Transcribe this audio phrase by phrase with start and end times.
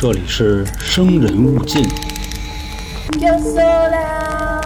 [0.00, 1.82] 这里是生人勿近。
[3.18, 4.62] Yo sola.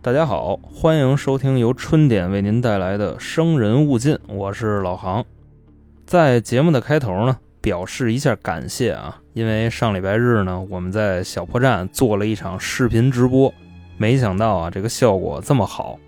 [0.00, 5.24] 大家好，欢迎收听由春点为您带来的《生人勿近》，我是老航。
[6.06, 13.52] 在节目的开头呢，表示一下感谢啊，因为上礼拜日呢，我们在小破站做了一场视频直播，
[13.96, 15.98] 没想到啊，这个效果这么好。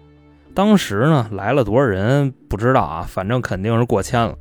[0.55, 4.33] 当时呢，来了多少人不知道啊，反正肯定是过千了。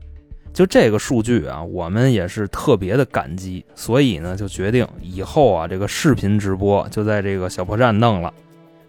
[0.56, 8.34] 就这个数据啊，我们也是特别的感激，所以呢，就决定以后啊，这个视频直播就在这个小破站弄了。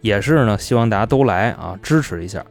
[0.01, 2.45] 也是呢，希望大家都来啊，支持一下。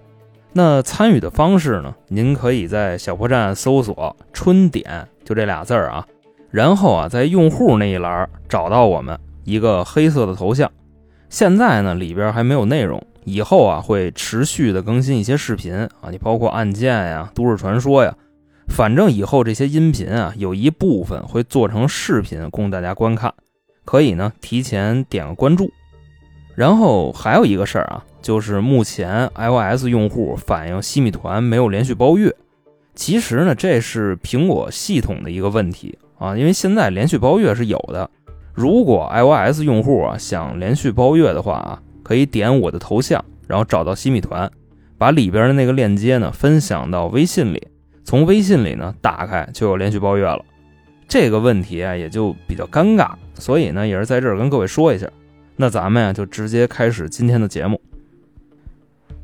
[0.52, 6.06] 那参与的方式呢，您可以在小破站搜索“春点”，就这俩字儿啊，
[6.52, 10.70] 然后啊，在用户那一栏找到我们一个黑色的头像。
[11.30, 18.14] 现在呢，里边还没有内容，以后啊会持续的更新一些视频啊，你包括案件呀、都市传说呀，
[18.68, 23.34] 反正以后这些音频啊，有一部分会做成视频供大家观看，
[23.86, 25.72] 可以呢提前点个关注。
[26.56, 32.34] 然后还有一个事儿啊，就是目前 iOS 用户反映西米团没有连续包月。
[32.96, 38.10] 其实呢，这是苹果系统的一个问题啊，因为现在连续包月是有的。
[38.54, 44.50] 如果 iOS 用户啊想连续包月的话啊，可以点我的头像，然后找到西米团，
[44.98, 47.68] 把里边的那个链接呢分享到微信里，
[48.06, 50.42] 从微信里呢打开就有连续包月了。
[51.08, 55.06] 这个问题啊也就比较尴尬，所以呢也是在这儿跟各位说一下。
[55.58, 57.82] 那咱们呀就直接开始今天的节目。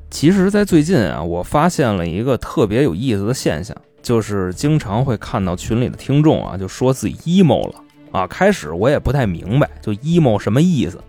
[0.09, 7.75] 其实，在最近啊，我发现了一个特别有意思的现象，就是经常会看到群里的听众啊，就说自己 emo 了
[8.11, 8.27] 啊。
[8.27, 11.01] 开始我也不太明白，就 emo 什么意思。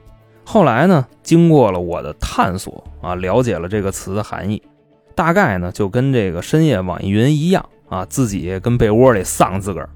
[0.44, 4.62] 后来呢，经过了我的探索啊，了解了这个词的含义，
[5.14, 9.88] 大概呢就跟这个深夜网易云一样啊，自己跟被窝里丧自个儿。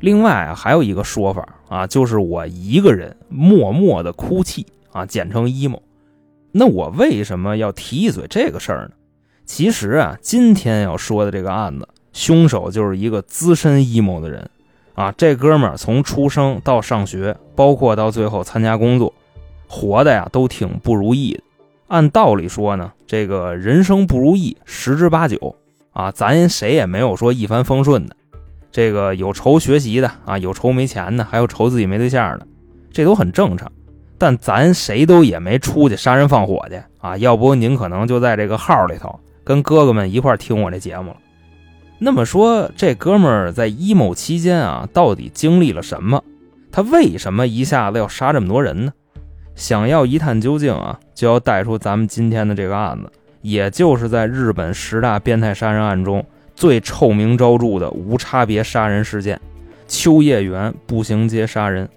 [0.00, 5.80] 另外啊，还有一个说法啊，就是我一个人默默的哭泣啊，简称 emo。
[6.52, 8.90] 那我为什么要提一嘴这个事儿呢？
[9.44, 14.48] 其实啊，今天要说的这个案子，凶手就是一个资深 emo 的人
[14.94, 15.12] 啊。
[15.16, 19.12] 这哥们儿从出生到上学，包括到最后参加工作，
[19.66, 21.42] 活的呀都挺不如意的。
[21.88, 25.56] 按道理说呢，这个人生不如意十之八九
[25.92, 28.14] 啊，咱谁也没有说一帆风顺的。
[28.70, 32.46] 这个有愁学习的啊，有愁没钱的，还有愁自己没对象的，
[32.92, 33.72] 这都很正常。
[34.18, 41.16] 但咱谁都也没出去杀人放火去啊，要不您可能就在这个号里头跟哥哥们一块听我这节目了。
[41.98, 46.22] 那么说，这哥们儿在 emo 期间啊，到底经历了什么？
[46.70, 48.92] 他为什么一下子要杀这么多人呢？
[49.54, 53.10] 想要一探究竟啊，就要带出咱们今天的这个案子，
[53.42, 56.24] 也就是在日本十大变态杀人案中。
[56.54, 59.40] 最臭名昭著的无差别杀人事件——
[59.88, 61.88] 秋叶原步行街杀人。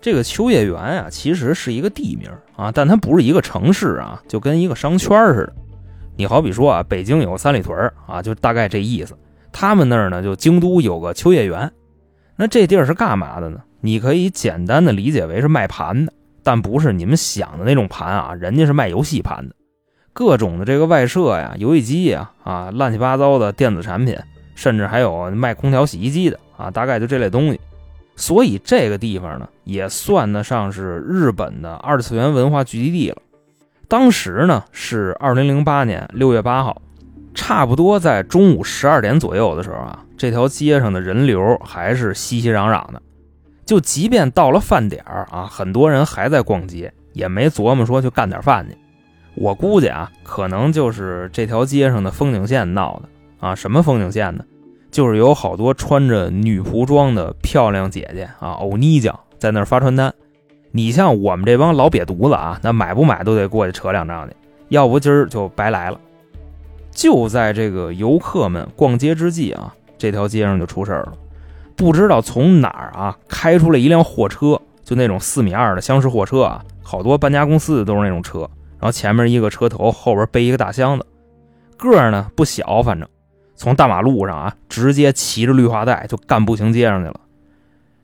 [0.00, 5.52] 这个秋叶原啊，其实是一个地名啊，但它不是一个城市啊，就跟一个商圈似的。
[6.16, 9.16] 你好比说啊，北京有三里屯啊，就大概这意思。
[9.50, 11.68] 他们那儿呢，就京都有个秋叶原。
[12.36, 13.58] 那这地儿是干嘛的呢？
[13.80, 16.12] 你可以简单的理解为是卖盘的，
[16.46, 19.56] 但不是你们想的那种盘啊，人家是卖游戏盘的。
[20.12, 24.16] 各种的这个外设呀、游戏机呀、啊乱七八糟的电子产品，
[24.54, 27.60] 甚至还有卖空调、洗衣机的啊，大概就这类东西。
[28.14, 33.16] 所以这个地方呢，也算得上是日本的二次元文化聚集地了。
[33.88, 36.80] 当时呢是二零零八年六月八号，
[37.34, 43.02] 差不多在中午十二点左右的时候啊，这条街上的人流还是熙熙攘攘的。
[43.66, 48.76] 就即便到了饭点啊，很多人还在逛街，也没琢磨说去干点饭去。
[49.34, 53.08] 我估计啊，可能就是这条街上的风景线闹的
[53.46, 53.54] 啊。
[53.54, 54.44] 什么风景线呢？
[54.90, 60.14] 就是有好多穿着女仆装的漂亮姐姐啊，欧尼酱在那儿发传单。
[60.70, 64.36] 你像我们这帮老瘪犊子啊，那买不买都得过去扯两张去，
[64.68, 66.00] 要不今儿就白来了。
[66.92, 71.12] 就在这个游客们逛街之际啊，这条街上就出事儿了。
[71.76, 78.40] 不知道从哪儿啊，开出了一辆货车，就那种四米二的厢式货车啊，好多搬家公司的都是那种车。
[78.78, 81.06] 然后前面一个车头，后边背一个大箱子，
[81.76, 83.08] 个儿呢不小，反正
[83.54, 87.20] 从大马路上啊，直接骑着绿化带就干步行街上去了。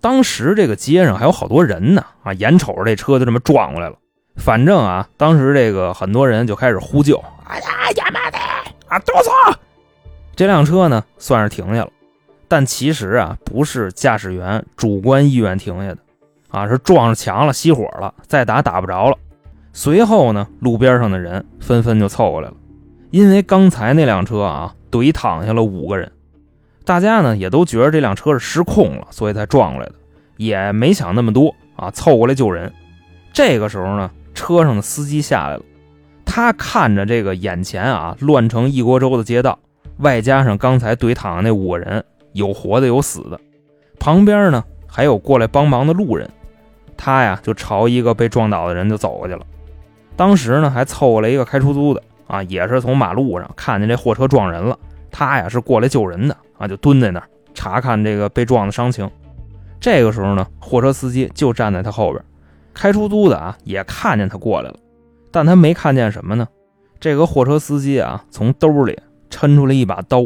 [0.01, 3.97] 当时这个街上还有好多人呢，啊，眼瞅着这车就这么撞过来了。
[4.37, 8.39] 反正啊，当时这个很多人就开始呼救：“哎呀，呀妈的
[8.89, 9.31] 啊，都走！”
[10.35, 11.91] 这辆车呢算是停下了，
[12.53, 15.99] 但其实啊，不是驾驶员主观意愿停下的，
[16.51, 19.17] 啊，是撞上墙了，熄火了，再打打不着了。
[19.73, 22.55] 随后呢，路边上的人纷纷就凑过来了，
[23.11, 26.13] 因为刚才那辆车啊，怼躺下了五个人。
[26.85, 29.95] 大家呢也都觉得这辆车是失控了，所以才撞过来的，
[30.37, 32.71] 也没想那么多啊，凑过来救人。
[33.33, 35.63] 这个时候呢，车上的司机下来了，
[36.27, 39.59] 他看着这个眼前啊乱成一锅粥的街道，
[40.01, 43.41] 外加上刚才怼躺下那五个人，有活的有死的，
[43.99, 46.29] 旁边呢还有过来帮忙的路人，
[46.97, 49.45] 他呀就朝一个被撞倒的人就走过去了。
[50.17, 54.79] 当时呢还凑过来一个开出租的啊，也是从马路上看见这货车撞人了，
[55.11, 59.11] 他呀是过来救人的啊，就蹲在那儿查看这个被撞的伤情。
[59.81, 62.25] 这个时候呢，货车司机就站在他后边。
[62.75, 64.77] 开出租的啊，也看见他过来了，
[65.31, 66.49] 但他没看见什么呢？
[67.01, 68.99] 这个货车司机啊，从兜里
[69.29, 70.25] 抻出来一把刀，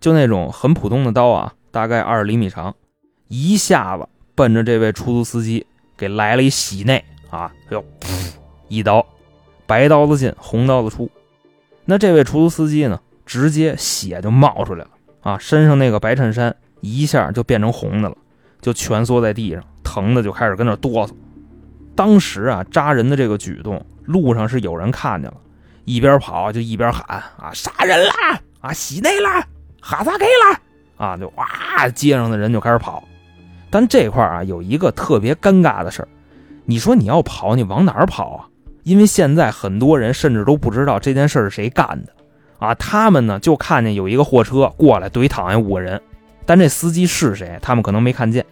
[0.00, 2.74] 就那种很普通的刀啊，大概二十厘米长，
[3.28, 5.66] 一下子奔着这位出租司机
[5.96, 8.32] 给来了一洗内啊，就噗
[8.68, 9.04] 一刀，
[9.66, 11.10] 白刀子进红刀子出。
[11.84, 14.90] 那这位出租司机呢，直接血就冒出来了
[15.22, 18.16] 啊，身上那个白衬衫一下就变成红的了，
[18.60, 21.12] 就蜷缩在地上，疼的就开始跟那哆嗦。
[21.96, 25.36] 当时啊，扎人的这个举动，路上是有人看见了，
[25.84, 28.40] 一边跑就一边喊啊，杀人啦！
[28.60, 29.44] 啊，洗内啦！
[29.90, 30.60] 哈萨给啦！
[30.98, 33.02] 啊，就哇，街上的人就开始跑。
[33.70, 36.08] 但这块啊，有一个特别尴尬的事儿，
[36.66, 38.44] 你说你要跑，你往哪儿跑啊？
[38.82, 42.12] 因为现在很多人甚至都不知道这件事是谁干的
[42.58, 42.74] 啊。
[42.74, 45.98] 他们呢，就看见有一个货车过来怼躺下五个人，
[46.44, 48.44] 但这司机是谁，他们可能没看见。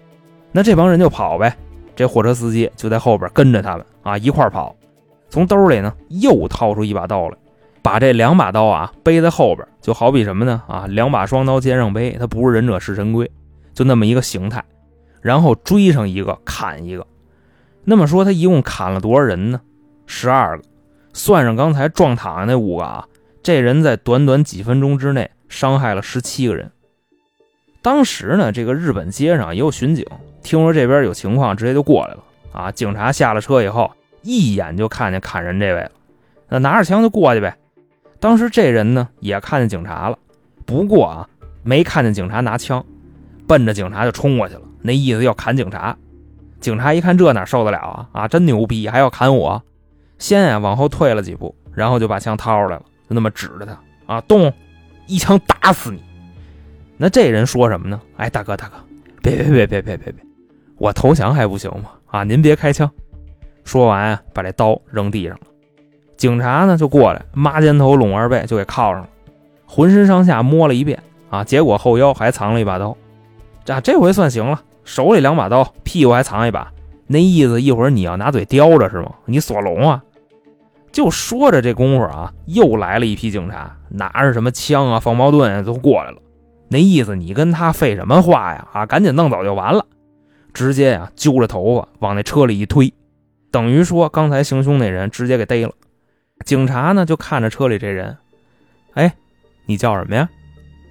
[0.53, 1.55] 那这帮人就跑呗。
[1.95, 4.75] 这货车司机就在后边跟着他们啊，一块跑。
[5.29, 7.37] 从兜里呢又掏出一把刀来，
[7.87, 10.61] 把这两把刀啊背在后边，就好比什么呢？
[10.67, 13.31] 啊，两把双刀肩上背，他不是忍者是神龟，
[13.75, 14.65] 就那么一个形态。
[15.21, 17.07] 然后追上一个砍一个。
[17.85, 19.61] 那么说他一共砍了多少人呢？
[20.05, 20.65] 十二个，
[21.13, 23.07] 算上刚才撞躺那五个啊，
[23.41, 26.73] 这人在短短几分钟之内伤害了十七个人。
[27.83, 30.05] 当时呢，这个日本街上也有巡警。
[30.43, 32.19] 听说这边有情况，直接就过来了
[32.53, 32.73] 啊！
[32.73, 33.93] 警察下了车以后，
[34.23, 35.93] 一眼就看见砍人这位了，
[36.49, 37.57] 那拿着枪就过去呗。
[38.27, 40.19] 当时这人呢也看见警察了，
[40.65, 41.29] 不过啊
[41.63, 42.85] 没看见警察拿枪，
[43.47, 45.97] 奔着警察就冲过去了，那意思要砍警察。
[46.59, 48.27] 警察一看这哪受得了啊啊！
[48.27, 49.63] 真牛逼，还要砍我！
[50.19, 53.79] 先啊往后退了几步，然后就把枪掏出来了，就那么指着他
[54.13, 54.53] 啊，动，
[55.07, 56.03] 一枪打死你！
[56.97, 58.01] 那这人说什么呢？
[58.17, 58.75] 哎，大哥大哥，
[59.23, 60.25] 别别别别别别别！
[60.79, 61.91] 我投降还不行吗？
[62.09, 62.91] 啊，您别开枪！
[63.63, 65.43] 说完，把这刀扔地上了。
[66.17, 69.09] 警察呢就过来，抹肩头拢二背就给铐上了，
[69.67, 72.97] 浑身上下摸了一遍啊，结果后腰还藏了一把刀。
[73.65, 76.73] 这这回算行了，手里两把刀，屁股还藏一把，
[77.07, 79.11] 那意思一会儿你要拿嘴叼着是吗？
[79.27, 80.03] 你锁龙啊！
[80.93, 86.17] 就说着这功夫啊，又来了一批警察，拿着什么枪啊、防矛盾啊都过来了。
[86.69, 88.67] 那意思你跟他废什么话呀？
[88.73, 89.85] 啊，赶紧弄走就完了。
[90.55, 92.95] 直接呀，揪着头发往那车里一推，
[93.51, 95.73] 等于说刚才行凶那人直接给逮了。
[96.45, 98.17] 警察呢就看着车里这人，
[98.95, 99.15] 哎，
[99.65, 100.29] 你叫什么呀？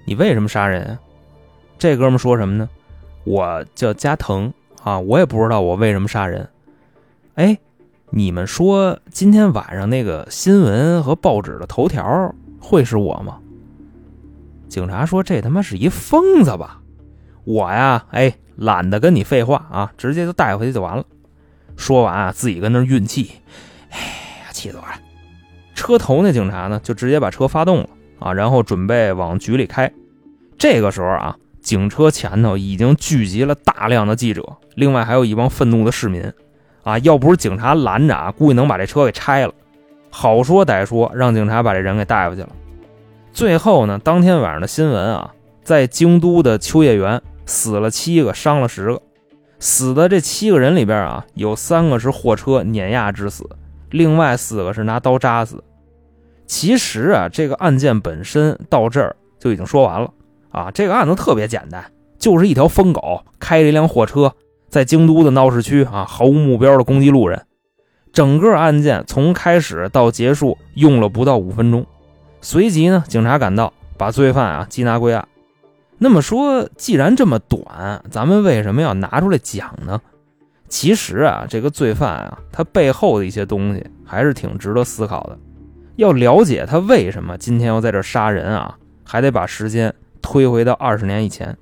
[0.04, 0.98] 你为什么杀人啊？
[1.78, 2.68] 这哥们说什么呢？
[3.24, 4.52] 我叫加藤
[4.82, 6.48] 啊，我也不知道我为什么杀人。
[7.34, 7.58] 哎，
[8.10, 13.38] 你们说今天晚上那个新闻和报纸的头条会是我吗？
[14.68, 16.80] 警察说这他妈是一疯子吧？
[17.44, 18.34] 我呀，哎。
[18.58, 21.04] 懒得跟你废话啊，直接就带回去就完了。
[21.76, 23.32] 说完啊，自己跟那运气，
[23.90, 24.98] 哎呀，气死我了！
[25.76, 29.92] 车头那警察呢，就直接把车发动了啊，然后准备往局里开。
[30.58, 36.32] 这个时候啊，警车前头已经聚集了大量的记者，另外还有一帮愤怒的市民
[36.82, 36.98] 啊。
[36.98, 39.52] 要不是警察拦着啊，估计能把这车给拆了。
[40.10, 42.48] 好说歹说，让警察把这人给带回去了。
[43.32, 45.30] 最后呢，当天晚上的新闻啊，
[45.62, 47.22] 在京都的秋叶原。
[47.48, 49.00] 死了七个，伤了十个。
[49.60, 53.48] 死的这七个人里边啊，有三个是货车碾压致死，
[53.96, 55.62] 另外四个是拿刀扎死。
[56.46, 60.12] 其实啊，这个案件本身到这儿就已经说完了
[60.50, 60.70] 啊。
[60.70, 61.84] 这个案子特别简单，
[62.18, 64.32] 就是一条疯狗开着一辆货车
[64.68, 67.46] 在京都的闹市区啊，毫无目标的攻击路人。
[68.12, 71.84] 整个案件从开始到结束用了不到五分钟。
[72.40, 75.26] 随即呢，警察赶到，把罪犯啊缉拿归案。
[75.98, 80.00] 那么说，既然这么短，咱们为什么要拿出来讲呢？
[80.68, 85.38] 其实啊，这个罪犯啊，他背后的一些东西还是挺值得思考的。
[85.96, 91.56] 要了解他为什么今天要在这杀人啊，还得把时间推回到二十年以前。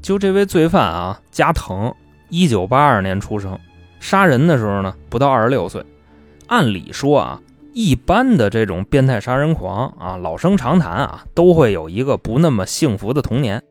[0.00, 1.92] 就这位罪犯啊，加藤，
[2.30, 3.58] 一九八二年出生，
[3.98, 5.84] 杀人的时候呢不到二十六岁。
[6.46, 7.42] 按理说啊，
[7.74, 13.62] 一般的这种变态杀人狂啊，老生常谈啊，都会有一个不那么幸福的童年。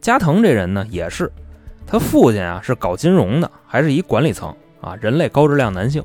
[0.00, 1.32] 加藤这人呢，也是，
[1.86, 6.02] 他父亲啊是搞金融的，还是一管理层啊，人类高质量男性。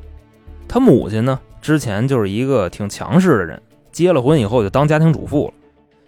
[0.67, 5.53] 他母亲呢，之前就是一个挺强势的人，结了婚以后就当家庭主妇了。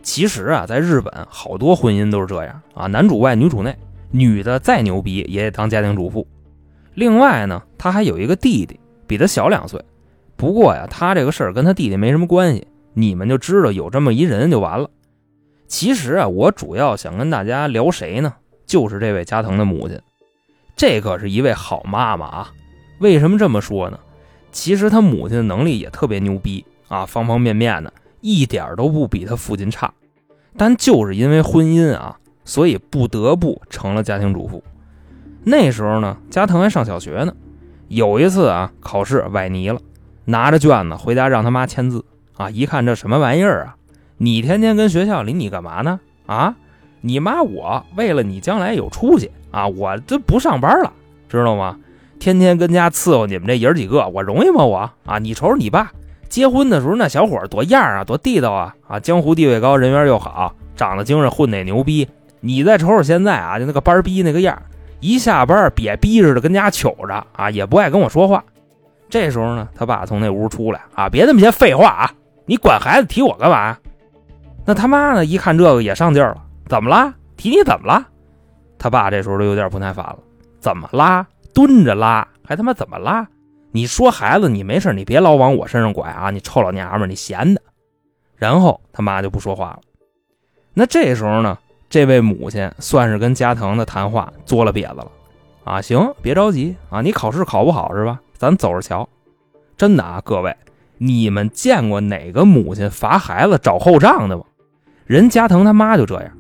[0.02, 3.76] 其实啊，在日本好多婚姻都是这样啊，男主外女主内，
[4.12, 6.28] 女的再牛逼也得当家庭主妇。
[6.94, 9.82] 另外呢，他还有一个弟弟，比他小两岁。
[10.36, 14.90] 不过呀，他这个事儿跟他弟弟没什么关系，你们就知道有这么一人就完了。
[15.68, 18.34] 其实啊，我主要想跟大家聊谁呢？
[18.70, 20.00] 就是这位加藤的母亲，
[20.76, 22.52] 这可是一位好妈妈啊。
[23.00, 24.00] 为什么这么说呢？
[24.52, 27.92] 其实他母亲的能力也特别牛逼啊，方方面面的。
[28.22, 29.92] 一点都不比他父亲差，
[30.56, 34.64] 但就是因为婚姻啊，所以不得不成了家庭主妇。
[35.44, 37.34] 那时候呢，加藤还上小学呢。
[37.88, 39.80] 有一次啊，考试崴泥了，
[40.26, 42.52] 拿着卷子回家让他妈签字啊。
[42.52, 43.78] 一看这什么玩意儿啊？
[44.18, 46.00] 你天天跟学校里你干嘛呢？
[46.28, 46.56] 啊，
[47.02, 50.92] 你妈我为了你将来有出息啊，我这不上班了，
[51.28, 51.78] 知道吗？
[52.20, 54.64] 天天跟家伺候你们这爷几个，我容易吗？
[54.66, 55.92] 我啊，你瞅瞅你爸。
[56.28, 59.00] 结婚的时候那小伙多样啊，多地道啊啊！
[59.00, 62.08] 江湖地位高，人缘又好，长得精神，混得也牛逼。
[62.40, 64.62] 你再瞅瞅现在啊，就那个班逼那个样，
[65.00, 68.44] 一下班瘪逼似的跟家糗着啊，也不爱跟我说话。
[69.10, 72.12] 这时候呢，他爸从那屋出来啊，别那么些废话啊，
[72.46, 73.76] 你管孩子提我干嘛？
[74.66, 76.38] 那他妈呢，一看这个也上劲了，
[76.70, 77.16] 怎么啦？
[77.36, 78.08] 提你怎么啦？
[78.78, 80.20] 他爸这时候都有点不耐烦了，
[80.60, 81.26] 怎么拉？
[81.52, 83.28] 蹲着拉，还他妈怎么拉？
[83.72, 86.30] 你说孩子，你没事，你别老往我身上拐啊！
[86.30, 87.62] 你臭老娘们，你闲的。
[88.36, 89.80] 然后他妈就不说话了。
[90.76, 91.58] 那这时候呢，
[91.90, 95.12] 这位母亲算是跟加藤的谈话作了瘪子了
[95.64, 95.82] 啊！
[95.82, 98.22] 行，别着急啊，你考试考不好是吧？
[98.38, 99.10] 咱走着瞧。
[99.76, 100.56] 真的啊，各位，
[101.00, 104.44] 你们见过哪个母亲罚孩子找后账的吗？
[105.06, 106.32] 人加藤他妈就这样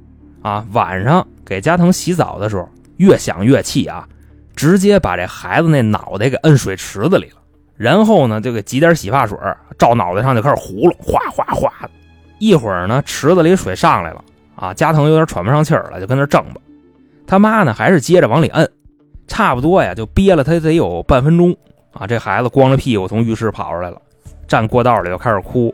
[0.42, 2.68] 啊，晚上给加藤洗澡的时候，
[2.98, 4.08] 越想越气啊。
[4.56, 7.38] 直接把这孩子那脑袋给摁水池子里了，
[7.78, 9.38] 然后呢，就给挤点洗发水
[9.78, 11.90] 照脑袋上就开始糊了，哗哗哗的。
[12.40, 14.22] 一会儿呢，池子里水上来了
[14.58, 16.60] 啊，加藤有点喘不上气儿了，就跟那挣吧。
[17.26, 18.70] 他妈呢，还是接着往里摁，
[19.28, 21.56] 差不多呀，就憋了他得有半分钟
[21.94, 22.06] 啊。
[22.06, 24.02] 这孩子光着屁股从浴室跑出来了，
[24.46, 25.74] 站过道里就开始哭。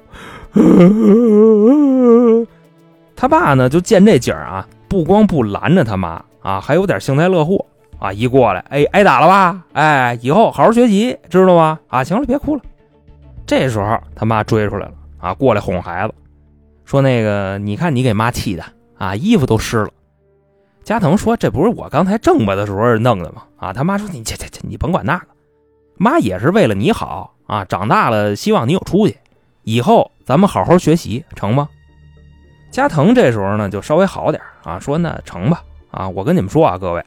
[3.16, 7.66] 他爸呢，就见这景啊，不光不拦着他妈啊，还有点幸灾乐祸。
[7.98, 8.12] 啊！
[8.12, 9.64] 一过来，哎，挨打了吧？
[9.72, 11.80] 哎，以后好好学习，知道吗？
[11.88, 12.62] 啊，行了，别哭了。
[13.48, 16.14] 这时候他妈追出来了，啊，过来哄孩子，
[16.84, 18.64] 说那个，你看你给妈气的
[18.98, 19.90] 啊，衣服都湿了。
[20.84, 25.28] 加藤说：“这不是我刚才正吧的时候弄的吗？”啊，他妈说：“你切切切，你甭管那个，
[25.96, 27.64] 妈也是为了你好啊。
[27.64, 29.18] 长大了希望你有出息，
[29.64, 31.70] 以后咱们好好学习，成吗？”
[32.76, 35.64] 加藤这时候呢就稍微好点啊，说：“那成吧。
[35.92, 37.02] 啊，我跟你们说啊，各位。”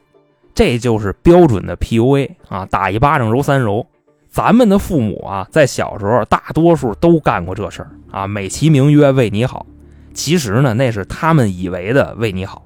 [0.55, 3.85] 这就是标准的 PUA 啊，打一巴掌揉三揉。
[4.31, 9.67] 咱们的父母啊，在小时候大多数都干过这事儿啊，美其名曰为你好，
[10.11, 12.65] 其实呢，那是他们以为的为你好。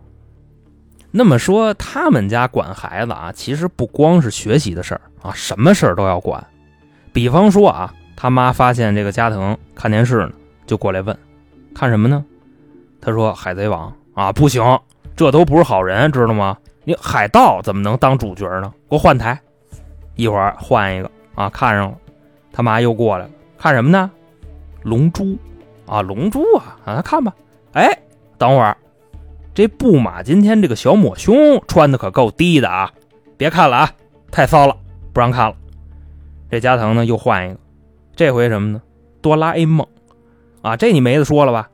[1.12, 6.42] 那么说，他们家管孩子啊，其实不光是学习的事儿啊，什么事儿都要管。
[7.12, 10.32] 比方说啊，他妈发现这个加藤看电视呢，
[10.66, 11.16] 就过来问，
[11.76, 12.24] 看什么呢？
[13.06, 14.64] 他说《海贼王》啊，不行，
[15.14, 16.58] 这都不是好人，知道吗？
[16.86, 18.74] 你海盗怎么能当主角呢？
[18.90, 19.38] 给我换台，
[20.16, 21.50] 一会儿换一个啊！
[21.50, 21.98] 看上了，
[22.54, 24.10] 他妈又过来了，看什么呢？
[24.84, 25.38] 龙珠
[25.86, 27.36] 啊，龙珠啊，让他看吧。
[27.74, 27.90] 哎，
[28.38, 28.78] 等会儿，
[29.54, 32.90] 这布马今天这个小抹胸穿的可够低的啊！
[33.36, 33.92] 别看了啊，
[34.32, 34.78] 太骚了，
[35.12, 35.56] 不让看了。
[36.50, 37.60] 这加藤呢又换一个，
[38.16, 38.82] 这回什么呢？
[39.22, 39.86] 哆啦 A 梦
[40.62, 41.70] 啊，这你没得说了吧？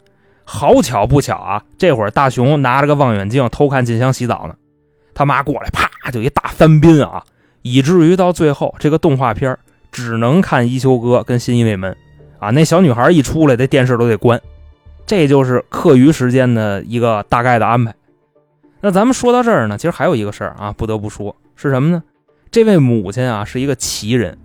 [0.52, 4.56] 好巧不巧啊，这会儿大雄拿着个望远镜偷看静香洗澡呢。
[5.14, 7.24] 他妈过来，啪就一大翻宾啊，
[7.62, 9.56] 以至于到最后这个动画片
[9.92, 11.96] 只能看一休哥跟新一卫门
[12.40, 12.50] 啊。
[12.50, 14.42] 那小女孩一出来，这电视都得关。
[15.06, 17.94] 这就是课余时间的一个大概的安排。
[18.82, 22.02] 那咱们说到这儿呢，其实还有一个事儿啊，不得不说是什么呢？
[22.50, 24.36] 这位母亲啊是一个奇人。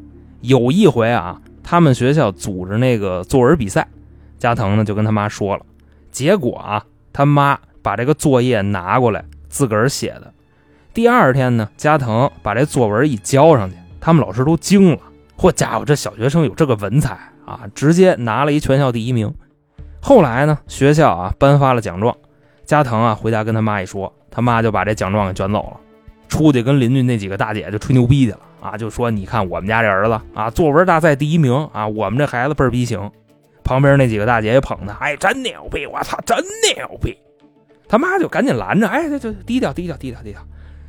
[0.42, 3.88] 有一回啊，他们学校组织那个作文比赛，
[4.38, 5.64] 加藤呢就跟他妈说了，
[6.14, 10.32] 结果啊，他妈把这个作业拿过来自个儿写的。
[10.94, 14.98] 第二天呢，加藤把这作文一交上去，他们老师都惊了。
[15.36, 17.62] 嚯家伙，这小学生有这个文采啊！
[17.74, 19.34] 直接拿了一全校第一名。
[20.00, 22.16] 后来呢，学校啊颁发了奖状，
[22.64, 25.80] 加藤啊回家跟他妈一说，他妈就把这奖状给卷走了，
[26.28, 33.10] 出去跟邻居那几个大姐就吹牛逼去了啊，就说你看我们家这儿子啊，作文大赛第一名啊，我们这孩子倍儿逼行。
[33.64, 35.86] 旁边那几个大姐也捧他，哎，真牛逼！
[35.86, 36.36] 我操，真
[36.76, 37.16] 牛逼！
[37.88, 40.40] 他妈就赶紧拦着，哎，这这低调低调低调低调。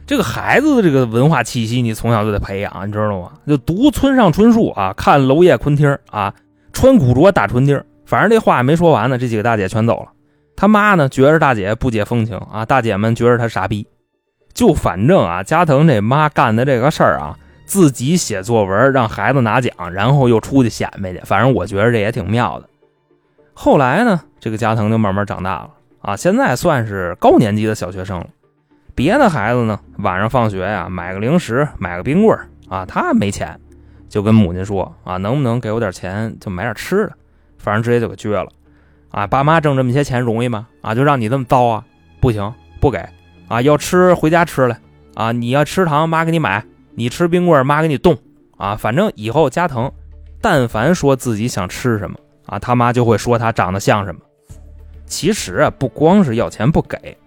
[0.05, 3.31] 这个孩子的这个文化气息，你从小就得培养，你知道吗？
[3.47, 6.33] 就读村上春树啊，看娄烨昆汀啊，
[6.73, 7.83] 穿古着打春钉。
[8.05, 10.11] 反正这话没说完呢，这几个大姐全走了。
[10.55, 13.87] 他妈呢，觉着大姐不解风情啊，大姐们觉着他傻逼。
[14.53, 21.19] 就反正啊，加藤这妈干的这个事儿啊，自己写作文让孩子拿奖，然后又出去显摆去。
[21.25, 22.69] 反正我觉得这也挺妙的。
[23.53, 25.69] 后来呢，这个加藤就慢慢长大了
[26.01, 28.27] 啊，现在算是高年级的小学生了。
[28.93, 32.37] 别的孩子呢，晚上放学呀，买个零食，买个冰棍
[32.69, 33.59] 啊，他没钱，
[34.07, 37.13] 就跟母亲说啊，能不能给我点钱，就买点吃的，
[37.57, 38.49] 反正直接就给撅了。
[39.11, 40.67] 啊，爸妈挣这么些钱容易吗？
[40.81, 41.85] 啊，就让你这么糟啊？
[42.19, 42.97] 不行，不给
[43.47, 43.61] 啊！
[43.61, 44.79] 要吃回家吃来
[45.13, 45.31] 啊！
[45.31, 46.61] 你要吃糖，妈给你买；
[46.95, 48.17] 你吃冰棍，妈给你冻
[48.57, 48.75] 啊！
[48.75, 49.91] 反正以后加藤，
[50.41, 54.21] 但凡说自己想吃什么啊，他妈就会说他长得像什么。
[55.05, 57.17] 其实啊，不光是要钱不给。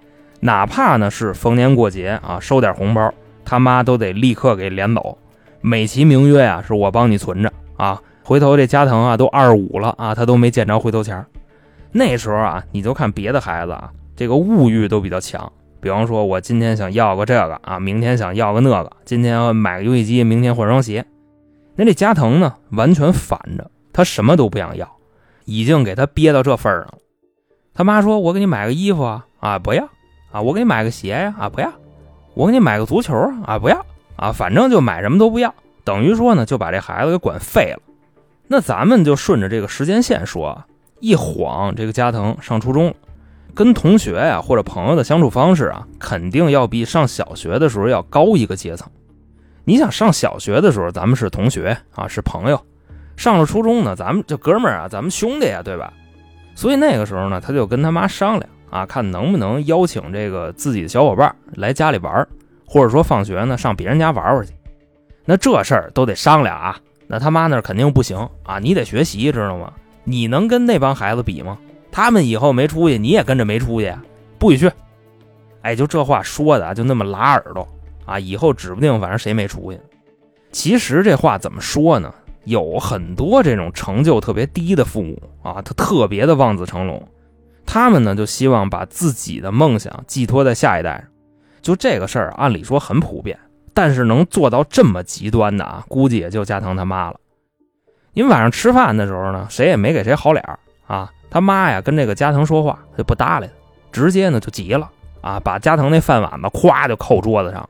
[0.41, 3.13] 哪怕呢是逢年过节啊，收点红包，
[3.45, 5.19] 他妈都得立刻给连走，
[5.61, 8.01] 美其名曰啊，是我帮你存着啊。
[8.23, 11.25] 回头这加藤啊都二十五了啊，他都没见着回头钱。
[11.93, 15.51] 那时候啊，你就看别的孩子啊，这个物欲都比较强。
[15.81, 21.05] 比方说，我今天想要个这个啊，明天想要个那个，今天要买个游戏机，明天换双鞋。
[21.77, 24.91] 那这加藤呢，完全反着，他什么都不想要，
[25.45, 26.95] 已经给他憋到这份上了。
[27.75, 29.89] 他妈说：“我给你买个衣服啊，啊不要。”
[30.31, 31.35] 啊，我给你买个鞋呀！
[31.39, 31.73] 啊，不要。
[32.35, 33.35] 我给你买个足球啊！
[33.47, 33.87] 啊，不要。
[34.17, 35.55] 啊，反正就买什么都不要，
[35.85, 37.81] 等于说呢，就把这孩子给管废了。
[38.47, 40.65] 那咱们就顺着这个时间线说，
[41.01, 42.95] 一晃这个加藤上初中了，
[43.59, 48.89] 跟同学呀或者朋友的相处方式啊，肯定要比上小学的时候要高一个阶层。
[49.65, 52.57] 你想上小学的时候，咱们是同学啊，是朋友；
[53.17, 55.93] 上了初中呢，咱们就哥们儿啊，咱们兄弟呀，对吧？
[56.55, 58.49] 所以那个时候呢，他就跟他妈商量。
[58.71, 62.25] 啊，看能不能邀请这个自己的小伙伴来家里玩，
[62.65, 64.53] 或者说放学呢上别人家玩玩去。
[65.25, 66.79] 那这事儿都得商量啊。
[67.09, 69.73] 那他妈那肯定不行啊，你得学习，知道吗？
[70.05, 71.59] 你能跟那帮孩子比吗？
[71.91, 73.93] 他们以后没出息，你也跟着没出息，
[74.39, 74.71] 不许去。
[75.63, 77.67] 哎，就这话说的就那么拉耳朵
[78.05, 79.81] 啊，以后指不定反正谁没出息。
[80.53, 82.13] 其实这话怎么说呢？
[82.45, 87.07] 有很多这种成就特别低的父母啊，他特别的望子成龙。
[87.67, 91.05] 他们呢就希望把自己的梦想寄托在下一代上，
[91.61, 93.39] 就这个事儿，按理说很普遍，
[93.75, 97.21] 但是能做到这么极端的啊，估计也就加藤他妈了。
[98.15, 103.53] 因为晚上吃饭的时候呢，谁也没给谁好脸儿啊，他妈呀跟这个加藤说话他就不搭理他，
[103.93, 107.69] 直接呢就急了啊，把加藤那饭碗子咵就扣桌子上了，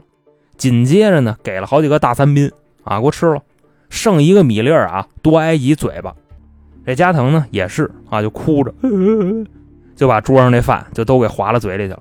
[0.57, 2.51] 紧接着呢给了好几个大三宾
[2.85, 3.43] 啊，给我吃了，
[3.91, 6.15] 剩一个米粒儿啊，多挨一嘴巴。
[6.87, 8.73] 这加藤呢也是啊，就哭着。
[9.95, 12.01] 就把桌上那饭就都给划了嘴里去了，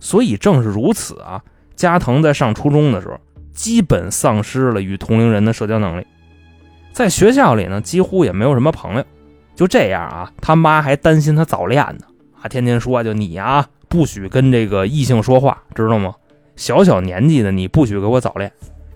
[0.00, 1.40] 所以正是如此啊，
[1.76, 3.16] 加藤在上初中的时候，
[3.52, 6.06] 基本丧失了与同龄人的社交能力，
[6.92, 9.04] 在学校里呢，几乎也没有什么朋友。
[9.54, 12.06] 就这样啊，他妈还担心他早恋呢，
[12.40, 16.14] 啊，天天说就你啊，不许跟这个异性说话，知道吗？
[16.56, 18.50] 小小年纪的你不许给我早恋，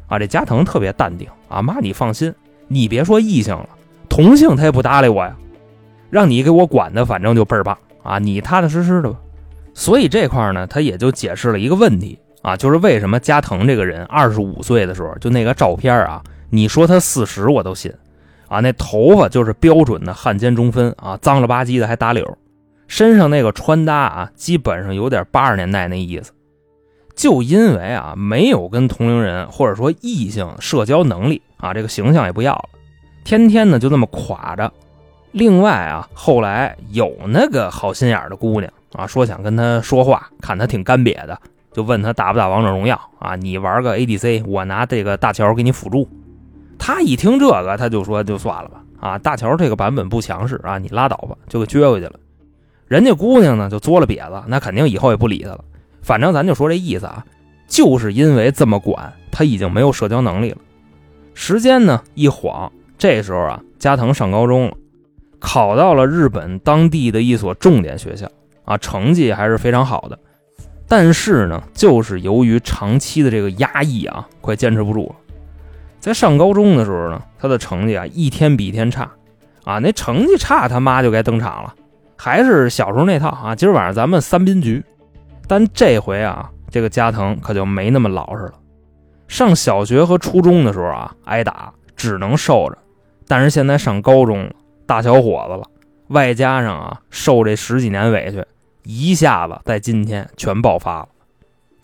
[0.08, 2.34] 啊，这加藤特别淡定啊，妈你放心，
[2.68, 3.68] 你别说异性了，
[4.08, 5.36] 同性他也不搭理我呀，
[6.10, 7.76] 让你给我管的，反正就倍儿棒。
[8.02, 9.18] 啊，你踏踏实实的吧。
[9.74, 17.92] 所以这块呢，他也就解释了一个问题啊，就是为什么加藤这个人二十五岁的时候，就那个照片啊，你说他四十我都信
[18.48, 18.60] 啊。
[18.60, 22.24] 那头发就是标准的汉奸中分啊，脏了吧唧的还打绺，
[22.88, 26.32] 身上那个穿搭啊，基本上有点八十年代那意思。
[27.14, 32.68] 就因为啊，没有跟同龄人或者说异性社交能力啊，这个形象也不要了，
[33.24, 34.70] 天天呢就那么垮着。
[35.32, 41.38] 另外啊，后来有那个好心眼的姑娘啊，说想跟他说话，看他挺干瘪的，
[41.72, 43.34] 就问他打不打王者荣耀啊？
[43.36, 46.08] 你玩个 ADC，我拿这个大乔给你辅助。
[46.78, 52.14] 他一听这个，他就说就算了吧，啊，大乔这个版本不强势啊，你拉倒吧，就给撅回去了。
[52.86, 55.64] 人家姑娘呢就作了瘪子，那肯定以后也不理他了。
[56.02, 57.24] 反正咱就说这意思啊，
[57.66, 60.58] 就是因为这么管，他已经没有社交能力了。
[61.34, 64.76] 时间呢一晃，这时候啊，加藤上高中了。
[65.38, 68.26] 考到了日本当地的一所重点学校
[68.64, 70.18] 啊，成绩还是非常好的。
[70.88, 75.25] 但是呢，就是由于长期的这个压抑啊，快坚持不住了。
[76.06, 79.10] 在上高中的时候呢，他的成绩啊一天比一天差
[79.64, 81.74] 啊，那成绩差他妈就该登场了，
[82.16, 83.56] 还是小时候那套啊。
[83.56, 84.84] 今儿晚上咱们三宾局，
[85.48, 88.52] 但这回啊，这个加藤可就没那么老实了。
[89.26, 92.78] 上小学和初中的时候啊，挨打只能受着，
[93.26, 94.52] 但是现在上高中了。
[94.86, 95.64] 大小伙子了
[96.10, 98.44] 外加上啊受这十几年委屈，
[98.84, 101.08] 一下子在今天全爆发了。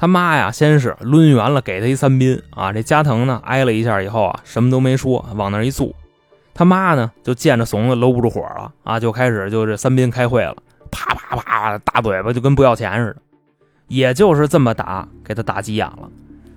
[0.03, 5.95] 他妈呀，先是抡圆了给他一三鞭啊，这加藤呢挨了一下以后啊，什么都没说，往那一坐。
[6.53, 10.57] 他妈呢就见着怂子搂不住火了啊，就开始就这三鞭开会了，
[10.91, 13.17] 啪啪啪大嘴巴就跟不要钱似的。
[13.87, 16.11] 也就是这么打，给他打急眼了，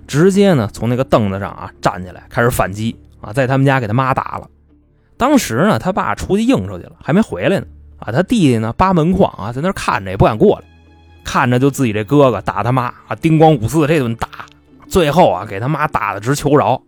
[0.08, 4.50] 直接呢从那个凳子上啊站起来开始反击啊，在他们家给他妈打了。
[5.18, 7.68] 当时呢他爸出去应酬去了，还没回来呢
[8.00, 10.66] 啊，他弟弟呢扒门框啊在那看着也不敢过来，
[11.26, 14.30] 看着就自己这哥哥打他妈啊，叮咣五四这顿打，
[14.88, 16.82] 最后啊给他妈打的直求饶。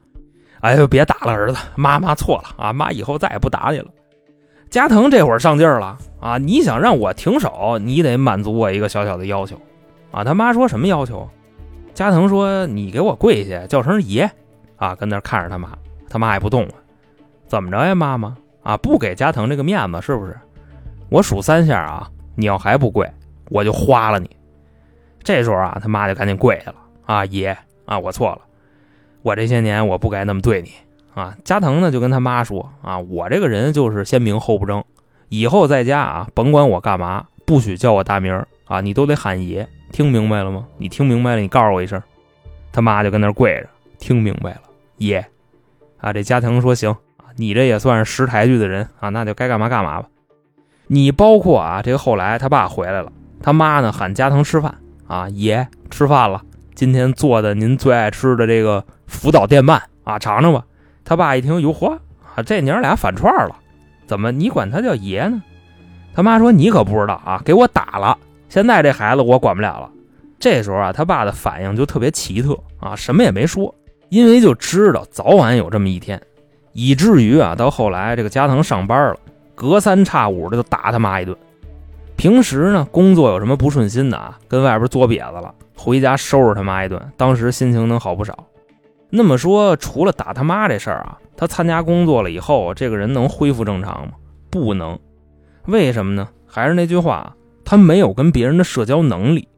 [0.61, 3.87] 哎呦，别打了，儿子，妈妈错了啊，妈以后再也不打你了。
[4.69, 9.59] 加藤这会儿上劲儿了啊，你想让我停手，你得满足我一个小小的要求。
[10.11, 11.27] 啊，他妈说什么要求？
[11.93, 14.29] 加藤说：“你给我跪下，叫声爷。”
[14.77, 15.69] 啊，跟那看着他妈，
[16.09, 16.73] 他妈也不动了。
[17.47, 18.35] 怎么着呀，妈妈？
[18.61, 20.37] 啊，不给加藤这个面子是不是？
[21.09, 23.09] 我数三下啊，你要还不跪，
[23.49, 24.29] 我就花了你。
[25.23, 26.75] 这时候啊，他妈就赶紧跪下了。
[27.05, 28.41] 啊，爷啊，我错了，
[29.21, 30.71] 我这些年我不该那么对你。
[31.13, 34.83] 啊，加藤呢就跟他妈说：“啊，我这个人就是先明后不争，
[35.29, 40.67] 以后在家啊，甭管我干嘛，不许叫我大名啊，你都得喊爷。”听明白了吗？
[40.77, 42.01] 你听明白了，你告诉我一声。
[42.73, 44.61] 他妈就跟那跪着，听明白了，
[44.97, 45.25] 爷。
[45.97, 46.95] 啊，这加藤说行
[47.37, 50.09] 你这也算是识抬举的人啊，那就该干嘛干嘛吧。
[50.87, 54.73] 你包括啊，这个后来他爸回来了，他妈呢喊加藤吃饭
[55.07, 56.41] 啊，爷吃饭了，
[56.75, 60.63] 今天做的您最爱吃的这个福岛电鳗啊，尝尝吧。
[61.05, 61.91] 他爸一听，哟嚯，
[62.35, 63.55] 啊，这娘俩反串了，
[64.05, 65.41] 怎么你管他叫爷呢？
[66.13, 68.17] 他妈说你可不知道啊，给我打了。
[68.49, 69.89] 现在这孩子我管不了了。
[70.39, 73.73] 这时候啊，他爸的反应就特别奇特啊，什么也没说，
[74.09, 76.21] 因为就知道早晚有这么一天，
[76.73, 79.17] 以至于啊，到后来这个加藤上班了，
[79.55, 81.37] 隔三差五的就打他妈一顿。
[82.17, 88.45] 平时呢，工作有什么不顺心的啊，跟外边作瘪子了，回家收拾他妈一顿，当时心情能好不少。
[89.11, 94.13] 那么说，除了打他妈这事儿啊，他参加工作了以后，这个人能恢复正常吗？
[94.49, 94.97] 不能。
[95.67, 96.27] 为什么呢？
[96.47, 97.33] 还是那句话。
[97.63, 99.49] 他没有跟别人的社交能力。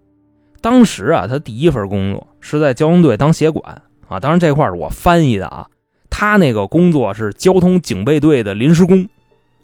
[0.61, 5.67] 当时啊，他第一份工作是在交通队当协管啊，当然这块是我翻译的啊。
[6.09, 9.07] 他那个工作是交通警备队的临时工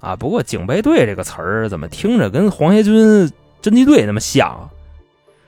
[0.05, 0.15] 啊。
[0.15, 3.27] 不过警备队这个词儿怎么听着跟皇协军
[3.61, 4.69] 侦缉队那么像？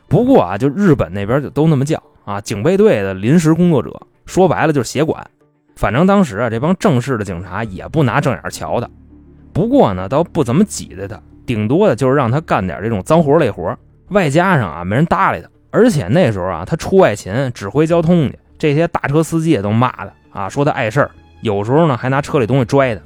[0.07, 2.41] 不过啊，就日本那边就都那么叫啊。
[2.41, 3.91] 警备队的临时工作者，
[4.25, 5.25] 说白了就是协管。
[5.75, 8.89] 反正当时啊，这帮正式的警察也不拿正眼瞧他。
[9.53, 11.21] 不过呢，倒不怎么挤兑他。
[11.45, 13.77] 顶多的就是让他干点这种脏活累活，
[14.09, 23.01] 外加上啊没人搭理他，而且那时候啊他出外勤指挥交通去，这些大车司机也都骂他啊，说他碍事儿，有时候呢还拿车里东西拽他。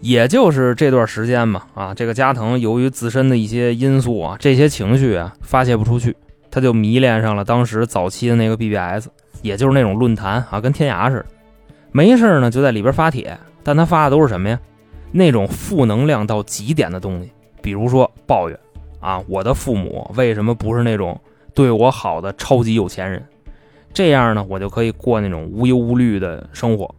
[0.00, 6.16] 也就是这段时间嘛，啊这个加藤由于自身的一些因素啊，这些情绪啊发泄不出去，
[6.50, 9.08] 他就迷恋上了当时早期的那个 BBS，
[9.42, 11.26] 也就是那种论坛啊，跟天涯似的，
[11.92, 14.60] 没事呢就在里边发帖，但他发的都是什么呀？
[15.12, 17.30] 那种负能量到极点的东西。
[17.62, 18.58] 比如说抱怨，
[19.00, 21.18] 啊，我的父母为什么不是那种
[21.54, 23.24] 对我好的超级有钱人？
[23.94, 26.94] 这样呢，我就可以过那种无忧无虑的生活。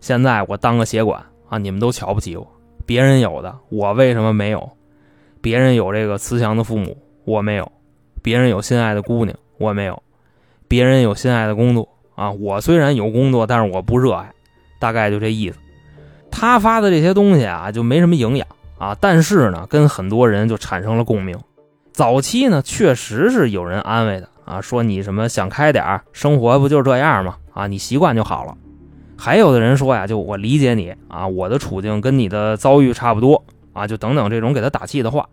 [0.00, 2.46] 现在我当个协管啊，你们都瞧不起我。
[2.86, 4.70] 别人有的，我为什么没有？
[5.40, 7.64] 别人有这个慈祥的父母，我没有；
[8.22, 9.94] 别人有心爱的姑娘，我没有；
[10.66, 14.30] 别人有心爱的工作啊，我虽然有工作，但是我不热爱。
[14.80, 15.58] 大概就这意思。
[16.30, 18.46] 他发的这些东西啊，就没什么营养。
[18.78, 21.36] 啊，但是呢，跟很多人就产生了共鸣。
[21.92, 27.36] 早期呢，确实是有人安慰他啊，说你什么想开点生活不就这样吗？
[27.52, 28.56] 啊，你习惯就好了。
[29.18, 35.28] 还有的人说呀，就我理解你啊，我的处境跟你的遭遇差不多啊，就等等这种给他打气的话。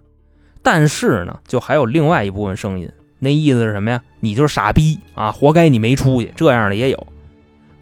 [0.63, 4.01] 但是呢，就还有另外一部分声音，那意思是什么呀？
[4.19, 7.07] 你就是傻逼啊，活该你没出息，这样的也有。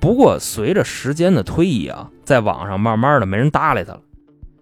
[0.02, 4.02] 不过随着时间的推移啊，在网上慢慢的没人搭理他了。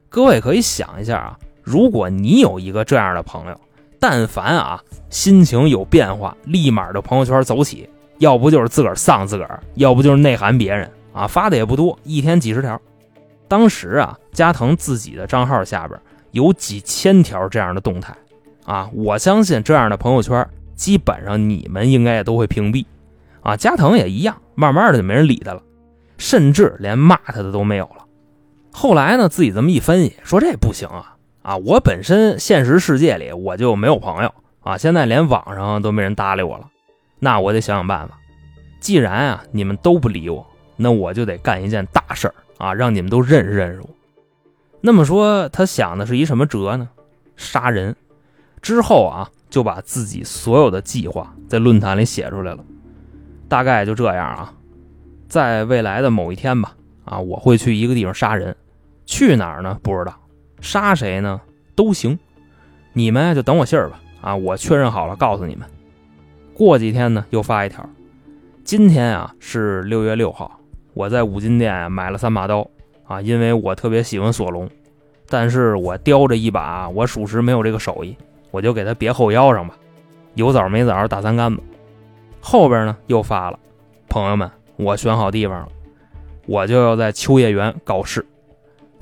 [0.07, 3.59] 各位可以想一下啊，如果你有一个这样的朋友，
[3.99, 12.79] 但凡啊心情有变化，立马的朋友圈走起，要不就是自个儿丧自个儿，要不就是内涵别人啊，发的也不多，一天几十条。
[13.47, 15.99] 当时啊，加藤自己的账号下边
[16.31, 18.15] 有几千条这样的动态
[18.65, 22.85] 啊，我相信这样的朋友圈，基本上你们应该也都会屏蔽
[23.41, 23.57] 啊。
[23.57, 25.61] 加藤也一样，慢慢的就没人理他了，
[26.17, 28.05] 甚至连骂他的都没有了。
[28.71, 31.57] 后来呢，自己这么一分析，说这不行啊啊！
[31.57, 36.69] 我本身现实世界里我就没有朋友啊，现在连网上都没人搭理我了，
[37.19, 38.17] 那我得想想办法。
[38.79, 40.47] 既然啊你们都不理我，
[40.81, 43.89] 那我就得干一件大事儿啊，让你们都认识认识我。
[44.81, 46.89] 那么说他想的是一什么辙呢？
[47.35, 47.95] 杀人。
[48.61, 52.63] 之后啊，就把自己所有的计划在论坛里写出来了。
[53.47, 54.53] 大概就这样啊，
[55.27, 58.55] 在未来的某一天吧，啊，我会去一个地方杀人，
[59.05, 59.79] 去哪儿呢？
[59.81, 60.15] 不知道，
[60.61, 61.41] 杀谁呢？
[61.75, 62.17] 都行，
[62.93, 63.99] 你们就等我信儿吧。
[64.21, 65.67] 啊，我确认好了告诉你们。
[66.53, 67.89] 过几天呢，又发一条。
[68.63, 70.60] 今天啊是六月六号，
[70.93, 72.67] 我在五金店买了三把刀
[73.05, 74.69] 啊，因为我特别喜欢索隆，
[75.27, 78.15] 但是我叼着一把，我属实没有这个手艺，
[78.51, 79.75] 我就给它别后腰上吧。
[80.35, 81.61] 有枣没枣，打三竿子。
[82.39, 83.59] 后边呢又发了，
[84.09, 85.67] 朋友们，我选好地方了，
[86.45, 88.25] 我就要在秋叶原搞事。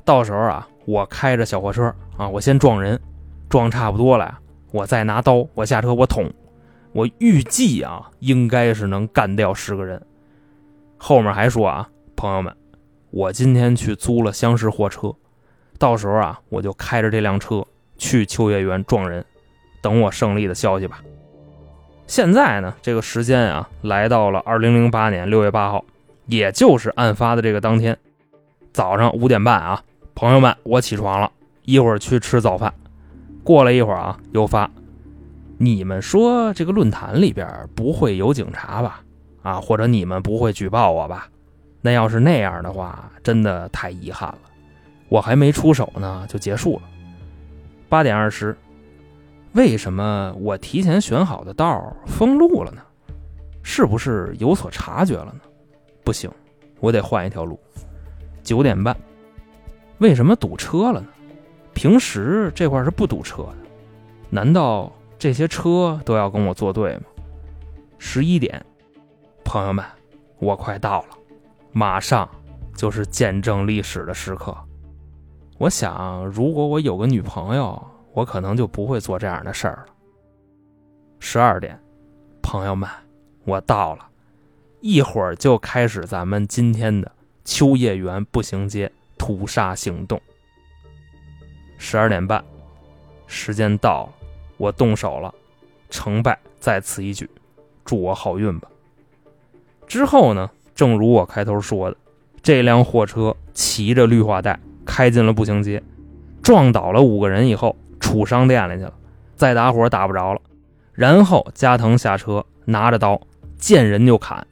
[0.04, 3.00] 到时候啊，我开着小货车啊，我先撞人，
[3.48, 4.38] 撞差不多了，
[4.72, 6.30] 我再拿刀，我下车我捅。
[6.92, 10.02] 我预计啊，应该是能干掉十个人。
[11.02, 12.54] 后面还说啊，朋友们，
[13.10, 15.10] 我今天去租了厢式货车，
[15.78, 19.24] 到时候啊，我就开着这辆车去秋叶原撞人，
[19.80, 21.02] 等我胜利的消息吧。
[22.06, 25.82] 现在呢，这个时间啊，来到了二零零八年六月八号，
[26.26, 27.96] 也就是案发的这个当天，
[28.70, 29.82] 早上五点半啊，
[30.14, 31.32] 朋友们，我起床了，
[31.64, 32.72] 一会儿去吃早饭。
[33.42, 34.70] 过了一会儿啊，又发。
[35.56, 39.00] 你们说这个论坛里边不会有警察吧？
[39.42, 41.28] 啊，或者你们不会举报我吧？
[41.80, 44.38] 那要是那样的话，真的太遗憾了。
[45.08, 46.82] 我还没出手呢，就结束了。
[47.88, 48.56] 八点二十，
[49.52, 52.82] 为什么我提前选好的道封路了呢？
[53.62, 55.40] 是不是有所察觉了呢？
[56.04, 56.30] 不行，
[56.78, 57.58] 我得换一条路。
[58.42, 58.96] 九点半，
[59.98, 61.08] 为什么堵车了呢？
[61.72, 63.56] 平时这块是不堵车的，
[64.28, 64.92] 难道？
[65.18, 67.02] 这些车都要跟我作对吗？
[67.98, 68.64] 十一点，
[69.52, 69.84] 朋友们，
[70.38, 71.08] 我快到了，
[71.72, 72.30] 马上
[72.76, 74.56] 就是见证历史的时刻。
[75.58, 79.92] 我想，如果我有个女朋友，我可能就不会做这样的事儿了。
[81.18, 81.76] 十二点，
[82.40, 82.88] 朋友们，
[83.44, 84.06] 我到了，
[84.82, 87.10] 一会儿就开始咱们今天的
[87.44, 90.22] 秋叶原步行街屠杀行动。
[91.76, 92.44] 十二点半，
[93.26, 94.12] 时间到了。
[94.58, 95.34] 我动手了，
[95.88, 97.28] 成败在此一举，
[97.84, 98.70] 祝我好运吧。
[99.90, 101.96] 之后呢，正如我开头说的，
[102.44, 105.82] 这辆货车骑着绿化带开进了步行街，
[106.42, 108.92] 撞倒了五个人以后，杵商店里去了，
[109.34, 110.40] 再打火打不着了。
[110.92, 113.20] 然后加藤下车，拿着刀
[113.58, 114.46] 见人就砍。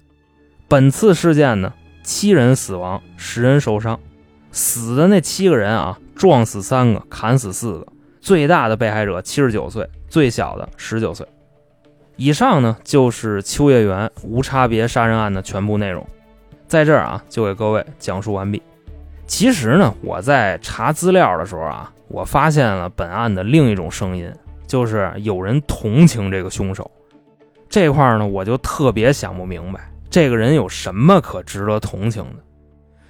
[0.66, 1.72] 本次事件呢，
[2.02, 4.00] 七人死亡，十人受伤，
[4.50, 7.86] 死的那七个人啊，撞死三个，砍死四个，
[8.20, 9.88] 最大的被害者七十九岁。
[10.08, 11.24] 最小的十九岁，
[12.18, 16.04] 以上呢就是秋叶原无差别杀人案的全部内容，
[16.66, 18.60] 在这儿啊就给各位讲述完毕。
[19.28, 24.32] 其实呢，我在查资料的时候啊，我发现了本案的另一种声音，
[24.66, 26.90] 就是有人同情这个凶手。
[27.68, 32.42] 这块呢，我就特别想不明白，这个人有什么可值得同情的？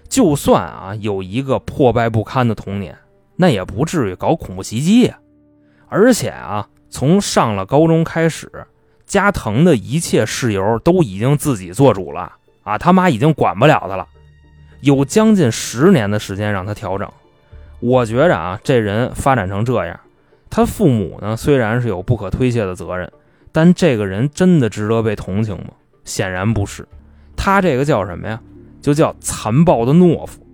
[0.06, 2.94] 就算啊有一个破败不堪的童年，
[3.36, 5.18] 那也不至于搞恐怖袭击呀。
[5.88, 6.68] 而且啊。
[6.90, 8.50] 从上了高中开始，
[9.08, 12.30] 加藤的一切事由都已经自己做主了
[12.62, 12.76] 啊！
[12.76, 14.06] 他妈已经管不了他了，
[14.82, 17.10] 有将近十年的时间让他调整。
[17.80, 19.98] 我觉着啊，这人发展成这样，
[20.50, 23.10] 他父母呢虽然是有不可推卸的责任，
[23.50, 25.70] 但这个人真的值得被同情吗？
[26.04, 26.86] 显然不是。
[27.34, 28.40] 他这个叫什么呀？
[28.82, 30.46] 就叫残暴的懦夫。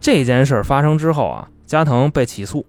[0.00, 2.66] 这件事发生之后啊，加藤被起诉。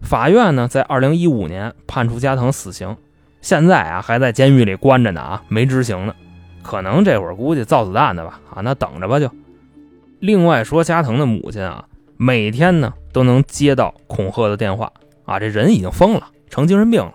[0.00, 2.96] 法院呢，在二零一五年判处加藤死刑，
[3.42, 6.14] 现在啊还在监狱里关着呢啊，没执行呢，
[6.62, 9.30] 可能这会儿估计造子弹的吧啊，那等着吧就。
[10.20, 11.84] 另外说，加藤的母亲啊，
[12.16, 14.92] 每天呢都能接到恐吓的电话
[15.24, 17.12] 啊，这人已经疯了，成精神病了，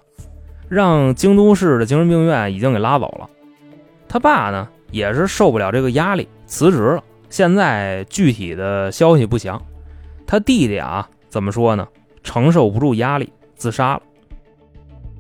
[0.68, 3.30] 让京都市的精神病院已经给拉走了。
[4.10, 9.62] 他爸呢也是受不了这个压力，辞职了，现在具体的消息不详。
[10.26, 11.88] 他弟弟啊，怎么说呢？
[12.22, 14.02] 承受不住压力，自杀了。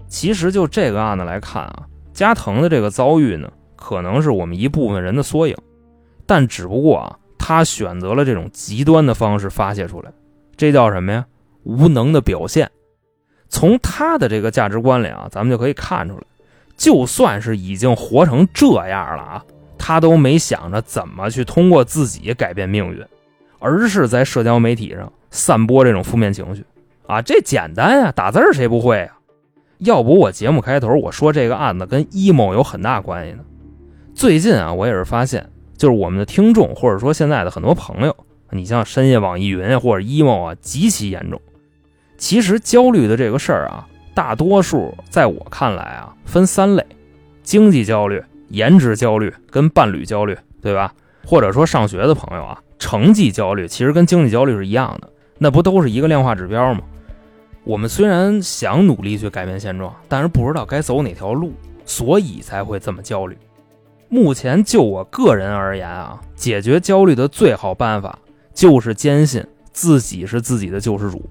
[0.08, 5.56] 其实就这个案子来看啊，加藤的这个遭遇呢，可能是我们一部分人的缩影，
[6.26, 10.12] 但只不过啊，他选择了这种极端的方式发泄出来，
[10.56, 11.26] 这叫什么呀？
[11.63, 12.70] 无能的表现。
[13.50, 16.22] 从他的这个价值观里啊，咱们就可以看出来，
[16.78, 19.46] 就算是已经活成这样了啊，
[19.78, 23.06] 他都没想着怎么去通过自己改变命运，
[23.60, 26.63] 而是在社交媒体上散播这种负面情绪。
[27.06, 29.16] 啊，这简单呀，打字谁不会啊？
[29.80, 33.40] 要不我节目开头我说这个案子跟 emo 有很大关系呢？
[34.16, 38.16] 最近啊，我也是发现，就是我们的听众或者说现在的很多朋友
[38.50, 41.40] 你像深夜网易云，或者 emo 啊，极其严重。
[42.18, 46.84] 其实焦虑的这个事儿啊，大多数在我看来啊，分三类：
[47.44, 50.92] 经济焦虑、颜值焦虑跟伴侣焦虑，对吧？
[51.24, 56.80] 或者说上学的朋友啊，成绩焦虑其实跟经济焦虑是一样的，那不都是一个量化指标吗？
[57.67, 61.51] 我们虽然想努力去改变现状，但是不知道该走哪条路，
[61.86, 63.38] 所以才会这么焦虑。
[64.08, 68.17] 目前就我个人而言啊，解决焦虑的最好办法
[68.53, 71.30] 就是坚信自己是自己的救世主。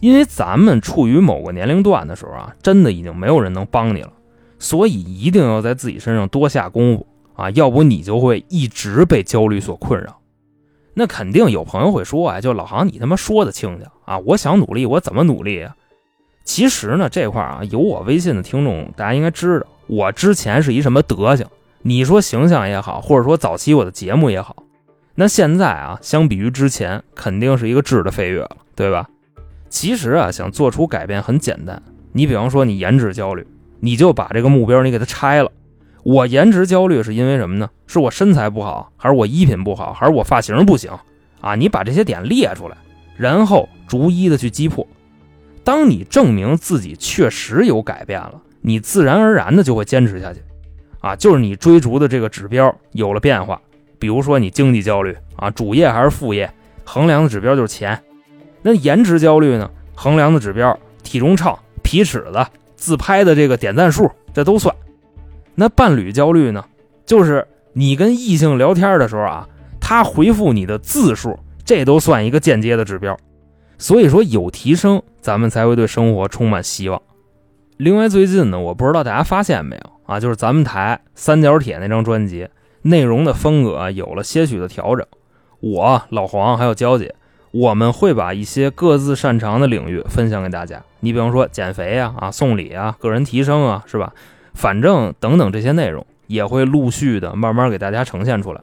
[0.00, 4.12] 因为咱们处于某个年龄段的时候啊，真的已经没有人能帮你了，
[4.58, 7.06] 所以一定要在自己身上多下功夫
[7.36, 10.19] 啊，要不你就会一直被焦虑所困扰。
[11.00, 15.74] 那肯定有朋友会说啊，就老航你他妈说的轻巧啊，我想努力，我怎么努力啊？
[16.44, 21.46] 其实呢，这块啊，有我微信的听众，大家应该知道，我之前是一什么德行。
[21.80, 24.54] 你说形象也好，或者说早期我的节目也好，
[25.14, 29.08] 那现在啊，相比于之前，肯定是一个质的飞跃了，对吧？
[29.70, 31.82] 其实啊，想做出改变很简单。
[32.12, 33.46] 你比方说，你颜值焦虑，
[33.80, 35.50] 你就把这个目标你给它拆了。
[36.02, 37.68] 我颜值焦虑是因为什么呢？
[37.86, 40.90] 是我身材不好，还是我衣品不好，还是我发型不行？
[41.40, 42.76] 啊，你把这些点列出来，
[43.16, 44.86] 然后逐一的去击破。
[45.62, 50.42] 当你证明自己确实有改变了，你自然而然的就会坚持下去。
[51.00, 53.60] 啊，就是你追逐的这个指标有了变化。
[53.98, 56.50] 比如说你经济焦虑啊，主业还是副业，
[56.84, 57.98] 衡量的指标就是钱。
[58.62, 59.70] 那颜值焦虑呢？
[59.94, 64.74] 衡量的指标，体重秤、皮尺子、自拍的这个点赞数，这都算。
[65.60, 66.64] 那伴侣焦虑呢？
[67.04, 69.46] 就是你跟异性聊天的时候啊，
[69.78, 73.14] 他回复你的字数，这都算一个间接的指标。
[73.76, 77.02] 所以说有提升，咱们才会对生活充满希望。
[77.76, 82.48] 另外，最近呢，我不知道大家发现没有啊，就是咱们台三角铁那张专辑
[82.80, 85.06] 内容的风格有了些许的调整。
[85.60, 87.14] 我老黄还有娇姐。
[87.50, 90.82] 我们会把一些各自擅长的领域分享给大家。
[91.00, 94.14] 你比方说减肥啊、啊送礼啊、个人提升啊，是吧？
[94.54, 98.60] 反正等等这些内容也会陆续的慢慢给大家呈现出来。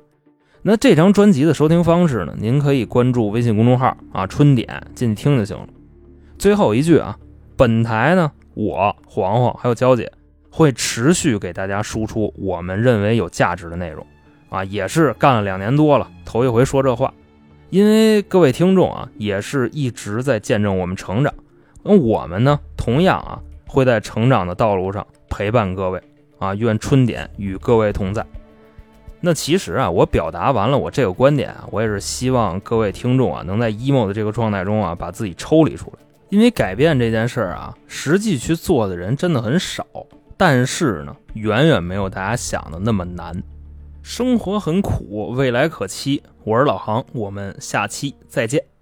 [0.63, 2.33] 那这张专辑的收听方式呢？
[2.37, 5.67] 您可以关注微信公众号啊“春点”进去听就行了。
[6.37, 7.17] 最后一句啊，
[7.55, 10.11] 本台呢，我黄黄还有娇姐
[10.49, 14.05] 会持续给大家输出我们认为有价值的内容
[14.49, 17.13] 啊，也是干了两年多了，头一回说这话。
[17.69, 21.33] 因为各位听众啊，也是一直在见证我们成长，
[21.83, 26.01] 那我们呢，同样啊，会在成长的道路上陪伴各位
[26.39, 26.53] 啊。
[26.55, 28.25] 愿春点与各位同在。
[29.19, 35.99] 那其实啊，我表达完了我这个观点啊，我也是希望各位听众啊，能在 emo 的这个状态中啊，把自己抽离出来。
[36.29, 39.85] 因为改变这件事儿啊，实际去做的人真的很少，
[40.37, 43.41] 但是呢，远远没有大家想的那么难。
[44.03, 46.21] 生活很苦，未来可期。
[46.43, 48.76] 我是老航，我们下期再见。